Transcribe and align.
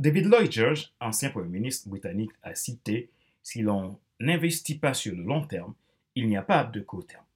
David 0.00 0.30
Lloyd 0.30 0.50
George, 0.50 0.94
ancien 0.98 1.28
Premier 1.28 1.50
ministre 1.50 1.90
britannique, 1.90 2.30
a 2.42 2.54
cité 2.54 3.10
Si 3.42 3.60
l'on 3.60 4.00
n'investit 4.18 4.78
pas 4.78 4.94
sur 4.94 5.14
le 5.14 5.22
long 5.22 5.46
terme, 5.46 5.74
il 6.14 6.26
n'y 6.26 6.38
a 6.38 6.42
pas 6.42 6.64
de 6.64 6.80
court 6.80 7.06
terme. 7.06 7.26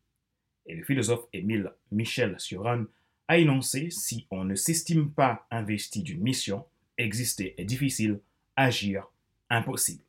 Et 0.65 0.75
le 0.75 0.83
philosophe 0.83 1.27
Émile 1.35 1.75
Michel 1.93 2.41
Suran 2.41 2.85
a 3.29 3.37
énoncé 3.37 3.91
Si 3.91 4.27
on 4.31 4.45
ne 4.45 4.55
s'estime 4.55 5.11
pas 5.11 5.47
investi 5.51 6.03
d'une 6.03 6.23
mission, 6.23 6.65
exister 6.97 7.55
est 7.59 7.67
difficile, 7.67 8.21
agir 8.57 9.09
impossible. 9.51 10.03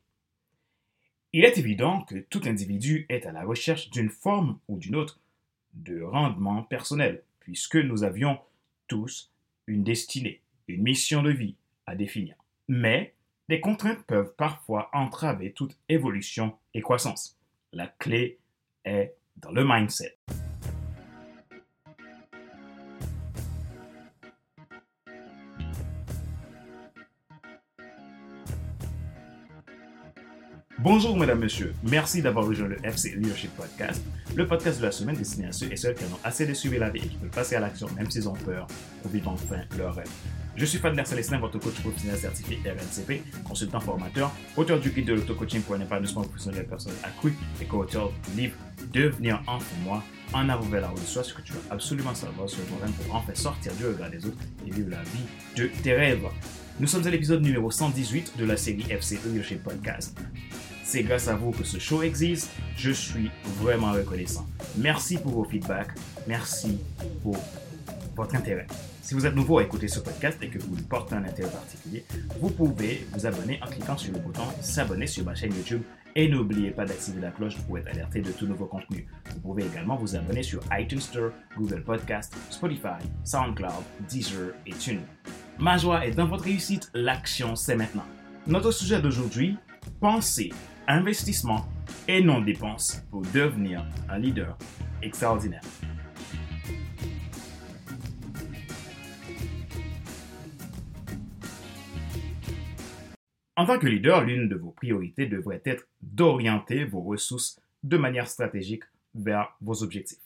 Il 1.34 1.44
est 1.44 1.58
évident 1.58 2.00
que 2.04 2.20
tout 2.20 2.40
individu 2.46 3.04
est 3.10 3.26
à 3.26 3.32
la 3.32 3.44
recherche 3.44 3.90
d'une 3.90 4.08
forme 4.08 4.58
ou 4.66 4.78
d'une 4.78 4.96
autre 4.96 5.20
de 5.74 6.00
rendement 6.00 6.62
personnel, 6.62 7.22
puisque 7.38 7.76
nous 7.76 8.02
avions 8.02 8.38
tous 8.88 9.30
une 9.66 9.84
destinée, 9.84 10.40
une 10.68 10.82
mission 10.84 11.22
de 11.22 11.32
vie 11.32 11.56
à 11.84 11.94
définir. 11.94 12.34
Mais 12.68 13.14
les 13.48 13.60
contraintes 13.60 14.04
peuvent 14.06 14.34
parfois 14.36 14.90
entraver 14.92 15.52
toute 15.52 15.78
évolution 15.88 16.58
et 16.74 16.80
croissance. 16.80 17.38
La 17.72 17.86
clé 17.86 18.40
est 18.84 19.14
dans 19.36 19.52
le 19.52 19.64
mindset. 19.64 20.16
Bonjour 30.88 31.16
mesdames, 31.16 31.40
messieurs. 31.40 31.74
Merci 31.82 32.22
d'avoir 32.22 32.46
rejoint 32.46 32.68
le 32.68 32.76
FC 32.86 33.16
Leadership 33.16 33.50
Podcast, 33.56 34.04
le 34.36 34.46
podcast 34.46 34.78
de 34.78 34.84
la 34.84 34.92
semaine 34.92 35.16
destiné 35.16 35.48
à 35.48 35.52
ceux 35.52 35.66
et 35.72 35.76
celles 35.76 35.96
qui 35.96 36.04
en 36.04 36.14
ont 36.14 36.20
assez 36.22 36.46
de 36.46 36.54
suivre 36.54 36.78
la 36.78 36.90
vie 36.90 37.00
et 37.00 37.08
qui 37.08 37.16
veulent 37.16 37.28
passer 37.28 37.56
à 37.56 37.60
l'action 37.60 37.88
même 37.96 38.08
s'ils 38.08 38.28
ont 38.28 38.34
peur 38.34 38.68
pour 39.02 39.10
vivre 39.10 39.28
enfin 39.32 39.62
leur 39.76 39.96
rêve. 39.96 40.08
Je 40.54 40.64
suis 40.64 40.78
Fadler 40.78 41.04
Célestin, 41.04 41.40
votre 41.40 41.58
coach 41.58 41.74
professionnel 41.80 42.16
certifié 42.16 42.60
RNCP, 42.64 43.20
consultant 43.42 43.80
formateur, 43.80 44.30
auteur 44.56 44.78
du 44.78 44.90
guide 44.90 45.06
de 45.06 45.14
l'auto-coaching 45.14 45.62
pour 45.62 45.74
un 45.74 45.80
épanouissement 45.80 46.22
professionnel 46.22 46.68
personnel 46.68 46.98
accru 47.02 47.34
et 47.60 47.64
co-auteur 47.64 48.12
du 48.30 48.42
livre 48.42 48.54
Devenir 48.92 49.42
moi, 49.82 50.04
en 50.32 50.48
avant 50.48 50.68
vers 50.68 50.82
la 50.82 50.88
route 50.90 51.00
de 51.00 51.06
soi, 51.06 51.24
ce 51.24 51.34
que 51.34 51.42
tu 51.42 51.52
dois 51.52 51.62
absolument 51.70 52.14
savoir 52.14 52.48
sur 52.48 52.64
toi-même 52.66 52.92
pour 52.92 53.12
enfin 53.16 53.34
sortir 53.34 53.72
du 53.74 53.86
regard 53.86 54.10
des 54.10 54.24
autres 54.24 54.38
et 54.64 54.70
vivre 54.70 54.90
la 54.90 55.02
vie 55.02 55.26
de 55.56 55.66
tes 55.82 55.94
rêves. 55.94 56.28
Nous 56.78 56.86
sommes 56.86 57.04
à 57.08 57.10
l'épisode 57.10 57.42
numéro 57.42 57.72
118 57.72 58.34
de 58.38 58.44
la 58.44 58.56
série 58.56 58.84
FC 58.88 59.18
Leadership 59.26 59.64
Podcast. 59.64 60.16
C'est 60.88 61.02
grâce 61.02 61.26
à 61.26 61.34
vous 61.34 61.50
que 61.50 61.64
ce 61.64 61.80
show 61.80 62.02
existe. 62.02 62.48
Je 62.76 62.92
suis 62.92 63.28
vraiment 63.58 63.90
reconnaissant. 63.90 64.46
Merci 64.76 65.18
pour 65.18 65.32
vos 65.32 65.44
feedbacks. 65.44 65.90
Merci 66.28 66.78
pour 67.24 67.36
votre 68.14 68.36
intérêt. 68.36 68.68
Si 69.02 69.12
vous 69.12 69.26
êtes 69.26 69.34
nouveau 69.34 69.58
à 69.58 69.64
écouter 69.64 69.88
ce 69.88 69.98
podcast 69.98 70.38
et 70.42 70.48
que 70.48 70.60
vous 70.60 70.76
lui 70.76 70.84
portez 70.84 71.16
un 71.16 71.24
intérêt 71.24 71.50
particulier, 71.50 72.04
vous 72.40 72.50
pouvez 72.50 73.04
vous 73.12 73.26
abonner 73.26 73.58
en 73.64 73.66
cliquant 73.66 73.96
sur 73.96 74.12
le 74.12 74.20
bouton 74.20 74.44
s'abonner 74.60 75.08
sur 75.08 75.24
ma 75.24 75.34
chaîne 75.34 75.52
YouTube 75.56 75.82
et 76.14 76.28
n'oubliez 76.28 76.70
pas 76.70 76.84
d'activer 76.84 77.20
la 77.20 77.32
cloche 77.32 77.58
pour 77.62 77.78
être 77.78 77.88
alerté 77.88 78.20
de 78.20 78.30
tout 78.30 78.46
nouveau 78.46 78.66
contenu. 78.66 79.08
Vous 79.34 79.40
pouvez 79.40 79.64
également 79.64 79.96
vous 79.96 80.14
abonner 80.14 80.44
sur 80.44 80.62
iTunes 80.70 81.00
Store, 81.00 81.32
Google 81.56 81.82
Podcast, 81.82 82.32
Spotify, 82.48 83.02
SoundCloud, 83.24 83.82
Deezer 84.08 84.54
et 84.64 84.72
TuneIn. 84.72 85.02
Ma 85.58 85.78
joie 85.78 86.06
est 86.06 86.12
dans 86.12 86.28
votre 86.28 86.44
réussite, 86.44 86.92
l'action 86.94 87.56
c'est 87.56 87.74
maintenant. 87.74 88.06
Notre 88.46 88.70
sujet 88.70 89.02
d'aujourd'hui, 89.02 89.56
pensez 90.00 90.52
investissement 90.88 91.66
et 92.08 92.22
non 92.22 92.40
dépenses 92.40 93.02
pour 93.10 93.22
devenir 93.22 93.84
un 94.08 94.18
leader 94.18 94.56
extraordinaire. 95.02 95.62
En 103.56 103.64
tant 103.64 103.78
que 103.78 103.86
leader, 103.86 104.22
l'une 104.22 104.48
de 104.48 104.56
vos 104.56 104.70
priorités 104.70 105.26
devrait 105.26 105.62
être 105.64 105.88
d'orienter 106.02 106.84
vos 106.84 107.00
ressources 107.00 107.60
de 107.82 107.96
manière 107.96 108.28
stratégique 108.28 108.84
vers 109.14 109.56
vos 109.60 109.82
objectifs. 109.82 110.20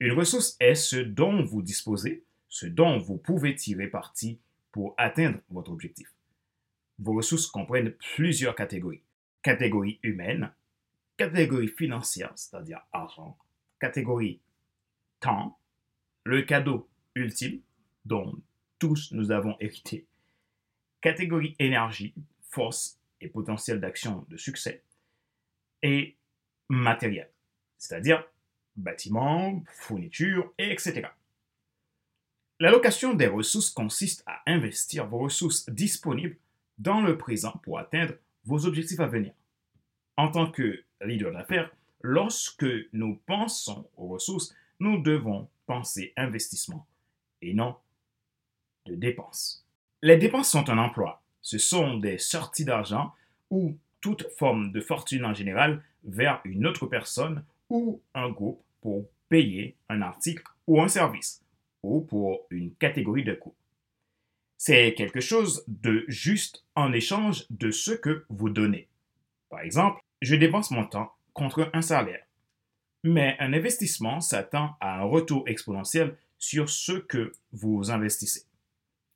Une 0.00 0.12
ressource 0.12 0.56
est 0.60 0.76
ce 0.76 0.96
dont 0.96 1.42
vous 1.42 1.62
disposez, 1.62 2.24
ce 2.48 2.66
dont 2.66 2.98
vous 2.98 3.16
pouvez 3.16 3.54
tirer 3.54 3.88
parti 3.88 4.38
pour 4.70 4.94
atteindre 4.98 5.38
votre 5.50 5.72
objectif. 5.72 6.12
Vos 6.98 7.14
ressources 7.14 7.48
comprennent 7.48 7.92
plusieurs 8.14 8.54
catégories 8.54 9.02
catégorie 9.44 10.00
humaine, 10.02 10.52
catégorie 11.18 11.68
financière, 11.68 12.32
c'est-à-dire 12.34 12.80
argent, 12.92 13.38
catégorie 13.78 14.40
temps, 15.20 15.60
le 16.24 16.42
cadeau 16.42 16.88
ultime 17.14 17.60
dont 18.06 18.34
tous 18.78 19.12
nous 19.12 19.30
avons 19.30 19.56
hérité, 19.60 20.06
catégorie 21.02 21.54
énergie, 21.58 22.14
force 22.40 22.98
et 23.20 23.28
potentiel 23.28 23.80
d'action 23.80 24.26
de 24.30 24.38
succès, 24.38 24.82
et 25.82 26.16
matériel, 26.70 27.30
c'est-à-dire 27.76 28.26
bâtiments, 28.76 29.62
fournitures, 29.72 30.52
etc. 30.56 31.08
L'allocation 32.60 33.12
des 33.12 33.26
ressources 33.26 33.68
consiste 33.68 34.22
à 34.26 34.42
investir 34.46 35.06
vos 35.06 35.18
ressources 35.18 35.68
disponibles 35.68 36.38
dans 36.78 37.02
le 37.02 37.18
présent 37.18 37.52
pour 37.62 37.78
atteindre 37.78 38.14
vos 38.44 38.66
objectifs 38.66 39.00
à 39.00 39.06
venir. 39.06 39.32
En 40.16 40.30
tant 40.30 40.50
que 40.50 40.84
leader 41.04 41.32
d'affaires, 41.32 41.70
lorsque 42.02 42.66
nous 42.92 43.20
pensons 43.26 43.88
aux 43.96 44.08
ressources, 44.08 44.54
nous 44.80 45.00
devons 45.02 45.48
penser 45.66 46.12
investissement 46.16 46.86
et 47.42 47.54
non 47.54 47.76
de 48.86 48.94
dépenses. 48.94 49.66
Les 50.02 50.16
dépenses 50.16 50.50
sont 50.50 50.68
un 50.68 50.78
emploi. 50.78 51.22
Ce 51.40 51.58
sont 51.58 51.96
des 51.96 52.18
sorties 52.18 52.64
d'argent 52.64 53.12
ou 53.50 53.76
toute 54.00 54.28
forme 54.36 54.72
de 54.72 54.80
fortune 54.80 55.24
en 55.24 55.34
général 55.34 55.82
vers 56.04 56.40
une 56.44 56.66
autre 56.66 56.86
personne 56.86 57.44
ou 57.70 58.02
un 58.14 58.28
groupe 58.28 58.62
pour 58.82 59.08
payer 59.28 59.76
un 59.88 60.02
article 60.02 60.44
ou 60.66 60.80
un 60.82 60.88
service 60.88 61.42
ou 61.82 62.02
pour 62.02 62.46
une 62.50 62.74
catégorie 62.74 63.24
de 63.24 63.34
coûts. 63.34 63.54
C'est 64.56 64.94
quelque 64.94 65.20
chose 65.20 65.64
de 65.68 66.04
juste 66.08 66.64
en 66.74 66.92
échange 66.92 67.46
de 67.50 67.70
ce 67.70 67.92
que 67.92 68.24
vous 68.28 68.50
donnez. 68.50 68.88
Par 69.50 69.60
exemple, 69.60 70.00
je 70.22 70.36
dépense 70.36 70.70
mon 70.70 70.84
temps 70.84 71.12
contre 71.32 71.70
un 71.72 71.82
salaire. 71.82 72.24
Mais 73.02 73.36
un 73.38 73.52
investissement 73.52 74.20
s'attend 74.20 74.76
à 74.80 75.00
un 75.00 75.04
retour 75.04 75.44
exponentiel 75.46 76.16
sur 76.38 76.70
ce 76.70 76.92
que 76.92 77.32
vous 77.52 77.90
investissez. 77.90 78.44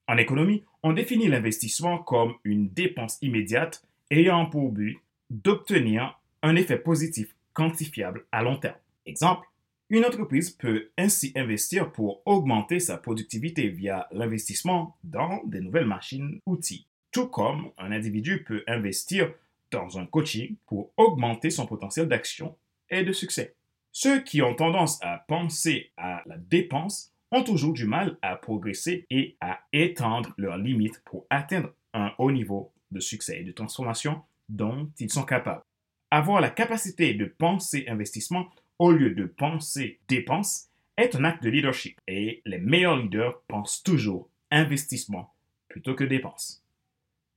En 0.06 0.16
économie, 0.16 0.64
on 0.82 0.92
définit 0.92 1.28
l'investissement 1.28 1.98
comme 1.98 2.34
une 2.44 2.68
dépense 2.70 3.18
immédiate 3.22 3.84
ayant 4.10 4.46
pour 4.46 4.72
but 4.72 4.98
d'obtenir 5.30 6.18
un 6.42 6.56
effet 6.56 6.78
positif 6.78 7.34
quantifiable 7.52 8.24
à 8.32 8.42
long 8.42 8.56
terme. 8.56 8.76
Exemple, 9.04 9.46
une 9.90 10.04
entreprise 10.04 10.50
peut 10.50 10.90
ainsi 10.98 11.32
investir 11.34 11.92
pour 11.92 12.20
augmenter 12.26 12.78
sa 12.78 12.98
productivité 12.98 13.68
via 13.68 14.06
l'investissement 14.12 14.96
dans 15.02 15.42
des 15.44 15.60
nouvelles 15.60 15.86
machines, 15.86 16.40
outils, 16.44 16.86
tout 17.10 17.28
comme 17.28 17.70
un 17.78 17.90
individu 17.90 18.44
peut 18.44 18.64
investir 18.66 19.32
dans 19.70 19.98
un 19.98 20.06
coaching 20.06 20.56
pour 20.66 20.92
augmenter 20.96 21.50
son 21.50 21.66
potentiel 21.66 22.06
d'action 22.06 22.56
et 22.90 23.02
de 23.02 23.12
succès. 23.12 23.54
Ceux 23.92 24.20
qui 24.22 24.42
ont 24.42 24.54
tendance 24.54 25.02
à 25.02 25.24
penser 25.26 25.90
à 25.96 26.22
la 26.26 26.36
dépense 26.36 27.12
ont 27.30 27.42
toujours 27.42 27.72
du 27.72 27.86
mal 27.86 28.18
à 28.22 28.36
progresser 28.36 29.06
et 29.10 29.36
à 29.40 29.60
étendre 29.72 30.34
leurs 30.36 30.58
limites 30.58 31.02
pour 31.04 31.26
atteindre 31.30 31.72
un 31.94 32.12
haut 32.18 32.30
niveau 32.30 32.72
de 32.90 33.00
succès 33.00 33.40
et 33.40 33.44
de 33.44 33.52
transformation 33.52 34.22
dont 34.48 34.90
ils 34.98 35.10
sont 35.10 35.24
capables. 35.24 35.62
Avoir 36.10 36.40
la 36.40 36.50
capacité 36.50 37.12
de 37.14 37.26
penser 37.26 37.84
investissement 37.88 38.48
au 38.78 38.92
lieu 38.92 39.10
de 39.10 39.24
penser 39.24 39.98
dépense 40.08 40.68
est 40.96 41.14
un 41.14 41.24
acte 41.24 41.42
de 41.42 41.50
leadership 41.50 42.00
et 42.06 42.42
les 42.44 42.58
meilleurs 42.58 42.96
leaders 42.96 43.40
pensent 43.48 43.82
toujours 43.82 44.28
investissement 44.50 45.34
plutôt 45.68 45.94
que 45.94 46.04
dépense. 46.04 46.64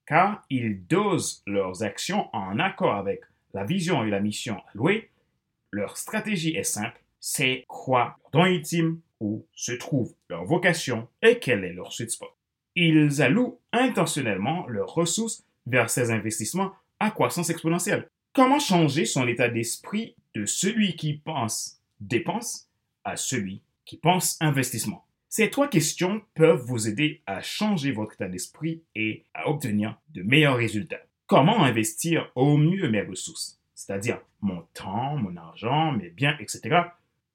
Car 0.05 0.43
ils 0.49 0.85
dosent 0.87 1.43
leurs 1.45 1.83
actions 1.83 2.27
en 2.33 2.59
accord 2.59 2.95
avec 2.95 3.21
la 3.53 3.63
vision 3.63 4.03
et 4.03 4.09
la 4.09 4.19
mission 4.19 4.61
allouée. 4.73 5.09
Leur 5.71 5.97
stratégie 5.97 6.55
est 6.55 6.63
simple, 6.63 7.01
c'est 7.19 7.65
quoi 7.67 8.17
leur 8.33 8.45
don 8.45 8.45
ultime, 8.45 8.99
où 9.19 9.45
se 9.53 9.71
trouve 9.71 10.15
leur 10.29 10.45
vocation 10.45 11.07
et 11.21 11.37
quel 11.39 11.63
est 11.63 11.73
leur 11.73 11.93
sweet 11.93 12.11
spot. 12.11 12.31
Ils 12.75 13.21
allouent 13.21 13.59
intentionnellement 13.71 14.65
leurs 14.67 14.93
ressources 14.93 15.45
vers 15.67 15.89
ces 15.89 16.09
investissements 16.11 16.71
à 16.99 17.11
croissance 17.11 17.49
exponentielle. 17.49 18.09
Comment 18.33 18.59
changer 18.59 19.03
son 19.03 19.27
état 19.27 19.49
d'esprit 19.49 20.15
de 20.35 20.45
celui 20.45 20.95
qui 20.95 21.15
pense 21.15 21.81
dépense 21.99 22.69
à 23.03 23.17
celui 23.17 23.61
qui 23.83 23.97
pense 23.97 24.37
investissement? 24.39 25.05
Ces 25.27 25.49
trois 25.49 25.67
questions 25.67 26.21
peuvent 26.33 26.63
vous 26.65 26.87
aider 26.87 27.21
à 27.25 27.41
changer 27.41 27.91
votre 27.91 28.13
état 28.13 28.29
d'esprit 28.29 28.83
et 28.95 29.25
à 29.33 29.49
obtenir 29.49 29.99
de 30.13 30.21
meilleurs 30.21 30.55
résultats. 30.55 31.01
Comment 31.27 31.61
investir 31.61 32.31
au 32.35 32.55
mieux 32.55 32.89
mes 32.89 33.01
ressources, 33.01 33.59
c'est-à-dire 33.75 34.21
mon 34.39 34.61
temps, 34.73 35.17
mon 35.17 35.35
argent, 35.35 35.91
mes 35.91 36.09
biens, 36.09 36.37
etc. 36.39 36.83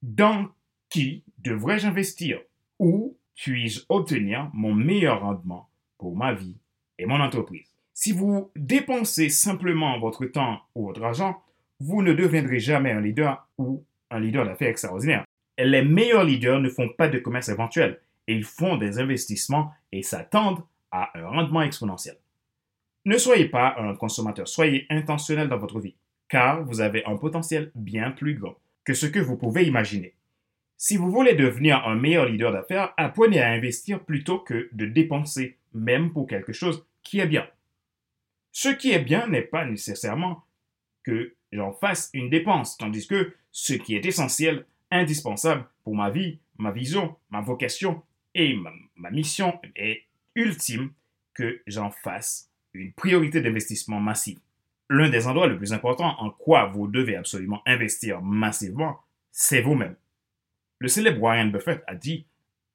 Dans 0.01 0.49
qui 0.89 1.25
devrais-je 1.41 1.89
investir? 1.89 2.41
Où 2.79 3.19
puis-je 3.35 3.83
obtenir 3.91 4.49
mon 4.55 4.73
meilleur 4.73 5.21
rendement 5.21 5.69
pour 5.99 6.17
ma 6.17 6.33
vie 6.33 6.57
et 6.99 7.05
mon 7.05 7.21
entreprise? 7.21 7.76
Si 7.99 8.13
vous 8.13 8.51
dépensez 8.55 9.31
simplement 9.31 9.99
votre 9.99 10.27
temps 10.27 10.61
ou 10.75 10.85
votre 10.85 11.03
argent, 11.03 11.43
vous 11.81 12.03
ne 12.03 12.13
deviendrez 12.13 12.61
jamais 12.61 12.93
un 12.93 13.01
leader 13.01 13.49
ou 13.57 13.83
un 14.11 14.21
leader 14.21 14.45
d'affaires 14.45 14.69
extraordinaire. 14.69 15.25
Les 15.59 15.83
meilleurs 15.83 16.25
leaders 16.25 16.61
ne 16.61 16.69
font 16.69 16.91
pas 16.91 17.09
de 17.09 17.19
commerce 17.19 17.49
éventuel 17.49 17.99
ils 18.27 18.45
font 18.45 18.77
des 18.77 18.99
investissements 18.99 19.73
et 19.93 20.03
s'attendent 20.03 20.63
à 20.91 21.17
un 21.19 21.27
rendement 21.29 21.63
exponentiel. 21.63 22.17
Ne 23.05 23.19
soyez 23.19 23.49
pas 23.49 23.77
un 23.79 23.95
consommateur, 23.95 24.49
soyez 24.49 24.87
intentionnel 24.91 25.49
dans 25.49 25.59
votre 25.59 25.79
vie, 25.79 25.95
car 26.29 26.65
vous 26.65 26.81
avez 26.81 27.05
un 27.05 27.17
potentiel 27.17 27.71
bien 27.75 28.11
plus 28.11 28.35
grand 28.35 28.57
que 28.85 28.95
ce 28.95 29.07
que 29.07 29.21
vous 29.21 29.37
pouvez 29.37 29.65
imaginer. 29.65 30.15
Si 30.77 30.97
vous 30.97 31.11
voulez 31.11 31.35
devenir 31.35 31.87
un 31.87 31.95
meilleur 31.95 32.27
leader 32.27 32.53
d'affaires, 32.53 32.93
apprenez 32.97 33.41
à 33.41 33.51
investir 33.51 34.01
plutôt 34.05 34.41
que 34.41 34.69
de 34.73 34.87
dépenser, 34.87 35.57
même 35.73 36.13
pour 36.13 36.27
quelque 36.27 36.53
chose 36.53 36.85
qui 37.03 37.21
est 37.21 37.27
bien. 37.27 37.47
Ce 38.59 38.71
qui 38.71 38.91
est 38.91 39.01
bien 39.01 39.27
n'est 39.27 39.43
pas 39.43 39.67
nécessairement 39.67 40.43
que 41.03 41.35
j'en 41.53 41.75
fasse 41.75 42.09
une 42.15 42.31
dépense, 42.31 42.79
tandis 42.79 43.07
que 43.07 43.35
ce 43.53 43.75
qui 43.75 43.95
est 43.95 44.07
essentiel, 44.07 44.65
indispensable 44.91 45.67
pour 45.85 45.95
ma 45.95 46.09
vie, 46.09 46.39
ma 46.57 46.71
vision, 46.71 47.17
ma 47.29 47.43
vocation 47.43 48.03
et 48.35 48.57
ma, 48.97 49.11
mission 49.11 49.61
est 49.75 50.05
ultime 50.35 50.91
que 51.35 51.61
j'en 51.67 51.91
fasse 51.91 52.51
une 52.73 52.95
priorité 52.95 53.43
d'investissement 53.43 54.01
massive. 54.01 54.41
L'un 54.89 55.11
des 55.11 55.27
endroits 55.27 55.49
les 55.49 55.57
plus 55.59 55.75
importants 55.75 56.19
en 56.19 56.31
quoi 56.31 56.65
vous 56.65 56.89
devez 56.89 57.17
absolument 57.17 57.61
investir 57.67 58.23
massivement, 58.23 59.01
c'est 59.33 59.61
vous-même. 59.61 59.97
Le 60.79 60.89
célèbre 60.89 61.21
Warren 61.21 61.53
Buffett 61.53 61.85
a 61.87 61.95
dit, 61.95 62.25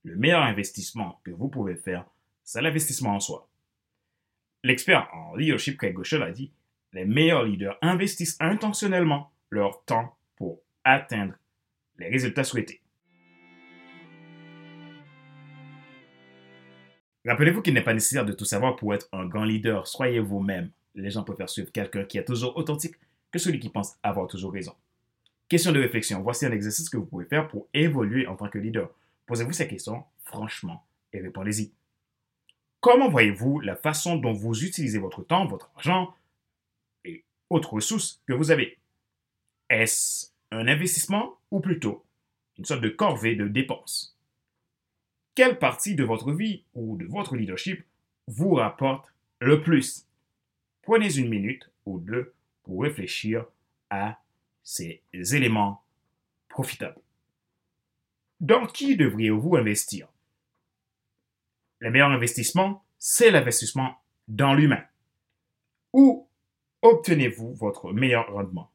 le 0.04 0.16
meilleur 0.16 0.44
investissement 0.44 1.20
que 1.24 1.32
vous 1.32 1.48
pouvez 1.48 1.76
faire, 1.76 2.06
c'est 2.44 2.62
l'investissement 2.62 3.16
en 3.16 3.20
soi. 3.20 3.48
L'expert 4.64 5.10
en 5.14 5.36
leadership 5.36 5.78
Craig 5.78 5.94
Gauchel 5.94 6.22
a 6.22 6.32
dit, 6.32 6.52
les 6.94 7.06
meilleurs 7.06 7.44
leaders 7.44 7.78
investissent 7.82 8.38
intentionnellement 8.40 9.32
leur 9.50 9.84
temps 9.86 10.16
pour 10.36 10.62
atteindre 10.84 11.34
les 11.98 12.10
résultats 12.10 12.44
souhaités. 12.44 12.82
Rappelez-vous 17.26 17.62
qu'il 17.62 17.74
n'est 17.74 17.84
pas 17.84 17.94
nécessaire 17.94 18.26
de 18.26 18.34
tout 18.34 18.46
savoir 18.46 18.76
pour 18.76 18.94
être 18.94 19.08
un 19.12 19.26
grand 19.26 19.46
leader. 19.46 19.88
Soyez 19.88 20.20
vous-même. 20.20 20.72
Les 20.94 21.10
gens 21.10 21.24
préfèrent 21.24 21.50
suivre 21.50 21.72
quelqu'un 21.72 22.04
qui 22.04 22.18
est 22.18 22.26
toujours 22.26 22.56
authentique 22.56 22.96
que 23.32 23.40
celui 23.40 23.60
qui 23.60 23.70
pense 23.70 23.96
avoir 24.04 24.28
toujours 24.28 24.54
raison. 24.54 24.76
Question 25.48 25.72
de 25.72 25.80
réflexion. 25.80 26.22
Voici 26.22 26.46
un 26.46 26.52
exercice 26.52 26.90
que 26.90 26.98
vous 26.98 27.06
pouvez 27.06 27.26
faire 27.26 27.48
pour 27.48 27.68
évoluer 27.74 28.28
en 28.28 28.36
tant 28.36 28.48
que 28.48 28.60
leader. 28.60 28.90
Posez-vous 29.26 29.54
ces 29.54 29.68
questions 29.68 30.04
franchement 30.24 30.86
et 31.14 31.20
répondez-y. 31.20 31.72
Comment 32.82 33.10
voyez-vous 33.10 33.60
la 33.60 33.76
façon 33.76 34.18
dont 34.18 34.34
vous 34.34 34.64
utilisez 34.64 34.98
votre 34.98 35.22
temps, 35.22 35.46
votre 35.46 35.70
argent 35.76 36.16
et 37.06 37.24
autres 37.52 37.74
ressources 37.74 38.24
que 38.26 38.34
vous 38.34 38.50
avez? 38.50 38.80
Est-ce 39.70 40.32
un 40.50 40.68
investissement 40.68 41.38
ou 41.52 41.60
plutôt 41.60 42.04
une 42.58 42.66
sorte 42.66 42.82
de 42.82 42.90
corvée 42.90 43.36
de 43.36 43.48
dépenses? 43.48 44.18
Quelle 45.36 45.60
partie 45.60 45.94
de 45.94 46.04
votre 46.04 46.34
vie 46.34 46.64
ou 46.74 46.98
de 46.98 47.06
votre 47.06 47.36
leadership 47.36 47.86
vous 48.26 48.56
rapporte 48.56 49.14
le 49.40 49.62
plus? 49.62 50.08
Prenez 50.82 51.18
une 51.18 51.30
minute 51.30 51.70
ou 51.86 52.00
deux 52.00 52.34
pour 52.64 52.82
réfléchir 52.82 53.46
à 53.92 54.20
ces 54.64 55.04
éléments 55.14 55.84
profitables. 56.50 57.00
Dans 58.40 58.66
qui 58.66 58.98
devriez-vous 58.98 59.56
investir? 59.56 60.11
Le 61.82 61.90
meilleur 61.90 62.12
investissement, 62.12 62.86
c'est 63.00 63.32
l'investissement 63.32 63.96
dans 64.28 64.54
l'humain. 64.54 64.84
Où 65.94 66.28
obtenez-vous 66.84 67.56
votre 67.56 67.92
meilleur 67.92 68.32
rendement? 68.32 68.72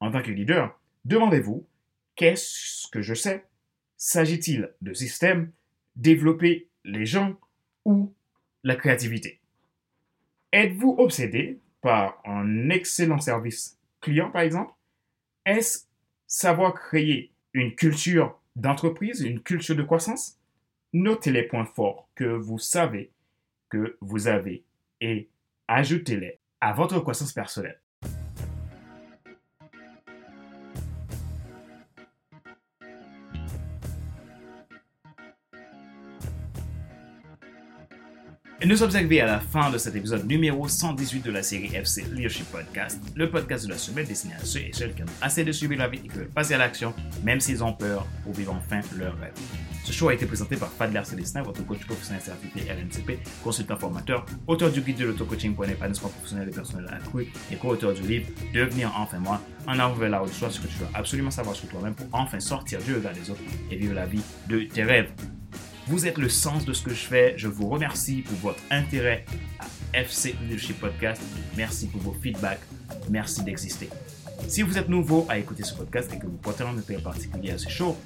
En 0.00 0.10
tant 0.10 0.22
que 0.22 0.32
leader, 0.32 0.76
demandez-vous 1.04 1.64
qu'est-ce 2.16 2.88
que 2.88 3.00
je 3.00 3.14
sais? 3.14 3.46
S'agit-il 3.96 4.74
de 4.82 4.92
systèmes, 4.92 5.52
développer 5.94 6.68
les 6.82 7.06
gens 7.06 7.36
ou 7.84 8.12
la 8.64 8.74
créativité? 8.74 9.40
Êtes-vous 10.50 10.96
obsédé 10.98 11.60
par 11.80 12.20
un 12.24 12.70
excellent 12.70 13.20
service 13.20 13.78
client, 14.00 14.32
par 14.32 14.42
exemple? 14.42 14.72
Est-ce 15.46 15.86
savoir 16.26 16.74
créer 16.74 17.30
une 17.52 17.76
culture 17.76 18.36
d'entreprise, 18.56 19.20
une 19.20 19.40
culture 19.40 19.76
de 19.76 19.84
croissance? 19.84 20.37
Notez 20.92 21.30
les 21.30 21.42
points 21.42 21.66
forts 21.66 22.08
que 22.14 22.24
vous 22.24 22.58
savez 22.58 23.12
que 23.68 23.96
vous 24.00 24.28
avez 24.28 24.64
et 25.00 25.28
ajoutez-les 25.68 26.38
à 26.60 26.72
votre 26.72 26.98
croissance 27.00 27.32
personnelle. 27.32 27.80
Nous 38.66 38.76
sommes 38.76 38.94
arrivés 38.96 39.20
à 39.20 39.26
la 39.26 39.38
fin 39.38 39.70
de 39.70 39.78
cet 39.78 39.94
épisode 39.94 40.26
numéro 40.26 40.66
118 40.66 41.24
de 41.24 41.30
la 41.30 41.44
série 41.44 41.72
FC 41.76 42.02
Leadership 42.12 42.46
Podcast, 42.50 43.00
le 43.14 43.30
podcast 43.30 43.66
de 43.66 43.70
la 43.70 43.78
semaine 43.78 44.04
destiné 44.04 44.34
à 44.34 44.44
ceux 44.44 44.58
et 44.58 44.72
celles 44.72 44.94
qui 44.94 45.02
ont 45.02 45.06
assez 45.20 45.44
de 45.44 45.52
suivre 45.52 45.76
la 45.76 45.86
vie 45.86 45.98
et 45.98 46.08
qui 46.08 46.16
veulent 46.16 46.28
passer 46.28 46.54
à 46.54 46.58
l'action, 46.58 46.92
même 47.22 47.38
s'ils 47.38 47.62
ont 47.62 47.72
peur, 47.72 48.04
pour 48.24 48.32
vivre 48.32 48.52
enfin 48.52 48.80
leur 48.98 49.16
rêve. 49.20 49.32
Ce 49.84 49.92
show 49.92 50.08
a 50.08 50.14
été 50.14 50.26
présenté 50.26 50.56
par 50.56 50.70
Fadler 50.72 51.02
Célestin, 51.04 51.42
votre 51.42 51.64
coach 51.64 51.86
professionnel 51.86 52.20
certifié 52.20 52.64
RNCP, 52.72 53.20
consultant 53.44 53.76
formateur, 53.76 54.26
auteur 54.48 54.72
du 54.72 54.80
guide 54.80 54.98
de 54.98 55.04
l'auto-coaching 55.06 55.54
pour 55.54 55.64
un 55.64 55.68
épanouissement 55.68 56.08
professionnel 56.08 56.48
et 56.48 56.52
personnel 56.52 56.90
accru 56.92 57.28
et 57.52 57.56
co-auteur 57.56 57.94
du 57.94 58.02
livre 58.02 58.26
Devenir 58.52 58.92
enfin 58.96 59.20
moi, 59.20 59.40
en 59.68 59.78
avant 59.78 59.94
vers 59.94 60.10
la 60.10 60.22
haute 60.22 60.32
ce 60.32 60.58
que 60.58 60.66
tu 60.66 60.78
dois 60.78 60.90
absolument 60.94 61.30
savoir 61.30 61.54
sur 61.54 61.68
toi-même 61.68 61.94
pour 61.94 62.08
enfin 62.10 62.40
sortir 62.40 62.80
du 62.82 62.96
regard 62.96 63.12
des 63.12 63.30
autres 63.30 63.40
et 63.70 63.76
vivre 63.76 63.94
la 63.94 64.06
vie 64.06 64.22
de 64.48 64.64
tes 64.64 64.82
rêves. 64.82 65.12
Vous 65.88 66.06
êtes 66.06 66.18
le 66.18 66.28
sens 66.28 66.66
de 66.66 66.74
ce 66.74 66.82
que 66.82 66.90
je 66.90 67.06
fais. 67.06 67.32
Je 67.38 67.48
vous 67.48 67.66
remercie 67.66 68.20
pour 68.20 68.36
votre 68.36 68.62
intérêt 68.70 69.24
à 69.58 70.00
FC 70.00 70.36
Leadership 70.42 70.78
Podcast. 70.78 71.22
Merci 71.56 71.86
pour 71.86 72.02
vos 72.02 72.12
feedbacks. 72.12 72.60
Merci 73.08 73.42
d'exister. 73.42 73.88
Si 74.48 74.60
vous 74.60 74.76
êtes 74.76 74.90
nouveau 74.90 75.24
à 75.30 75.38
écouter 75.38 75.62
ce 75.62 75.74
podcast 75.74 76.12
et 76.12 76.18
que 76.18 76.26
vous 76.26 76.36
portez 76.36 76.62
un 76.62 76.76
intérêt 76.76 77.00
particulier 77.00 77.52
à 77.52 77.58
ce 77.58 77.70
show, 77.70 77.96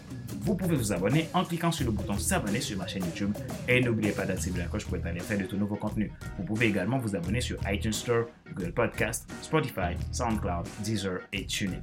vous 0.43 0.55
pouvez 0.55 0.77
vous 0.77 0.93
abonner 0.93 1.29
en 1.35 1.45
cliquant 1.45 1.73
sur 1.73 1.85
le 1.87 1.91
bouton 1.91 2.17
s'abonner 2.19 2.61
sur 2.61 2.79
ma 2.79 2.87
chaîne 2.87 3.05
YouTube 3.05 3.35
et 3.67 3.81
n'oubliez 3.81 4.13
pas 4.13 4.27
d'activer 4.27 4.61
la 4.61 4.67
cloche 4.67 4.87
pour 4.87 4.97
être 4.99 5.07
alerté 5.07 5.37
de 5.37 5.47
tout 5.47 5.57
nouveau 5.57 5.75
contenu. 5.75 6.13
Vous 6.39 6.45
pouvez 6.45 6.67
également 6.67 6.99
vous 6.99 7.17
abonner 7.17 7.41
sur 7.41 7.59
iTunes 7.69 7.93
Store, 7.93 8.27
Google 8.55 8.73
Podcast, 8.73 9.29
Spotify, 9.43 9.97
SoundCloud, 10.13 10.69
Deezer 10.85 11.19
et 11.33 11.47
TuneIn. 11.47 11.83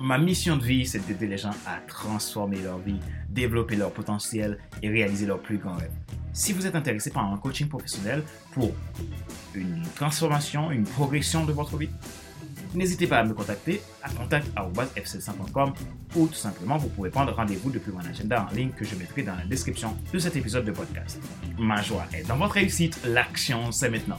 Ma 0.00 0.18
mission 0.18 0.56
de 0.56 0.64
vie, 0.64 0.86
c'est 0.86 1.06
d'aider 1.06 1.26
les 1.26 1.38
gens 1.38 1.54
à 1.66 1.78
transformer 1.86 2.58
leur 2.60 2.78
vie, 2.78 2.98
développer 3.28 3.76
leur 3.76 3.92
potentiel 3.92 4.58
et 4.82 4.88
réaliser 4.88 5.26
leurs 5.26 5.40
plus 5.40 5.58
grands 5.58 5.76
rêves. 5.76 5.92
Si 6.32 6.52
vous 6.52 6.66
êtes 6.66 6.74
intéressé 6.74 7.10
par 7.10 7.30
un 7.30 7.36
coaching 7.36 7.68
professionnel 7.68 8.22
pour 8.52 8.72
une 9.54 9.82
transformation, 9.94 10.70
une 10.70 10.84
progression 10.84 11.44
de 11.44 11.52
votre 11.52 11.76
vie, 11.76 11.90
n'hésitez 12.74 13.06
pas 13.06 13.18
à 13.18 13.24
me 13.24 13.34
contacter 13.34 13.82
à 14.02 14.08
contact.fc100.com 14.10 15.72
ou 16.16 16.26
tout 16.26 16.34
simplement 16.34 16.78
vous 16.78 16.88
pouvez 16.88 17.10
prendre 17.10 17.32
rendez-vous 17.32 17.70
depuis 17.70 17.92
mon 17.92 18.00
agenda 18.00 18.48
en 18.50 18.54
ligne 18.54 18.70
que 18.70 18.84
je 18.84 18.94
mettrai 18.96 19.22
dans 19.22 19.36
la 19.36 19.44
description 19.44 19.96
de 20.12 20.18
cet 20.18 20.36
épisode 20.36 20.64
de 20.64 20.72
podcast. 20.72 21.20
Ma 21.58 21.82
joie 21.82 22.06
est 22.14 22.26
dans 22.26 22.36
votre 22.36 22.54
réussite, 22.54 22.98
l'action 23.04 23.70
c'est 23.70 23.90
maintenant. 23.90 24.18